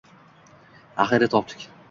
Axiyri, 1.05 1.29
topdik. 1.37 1.69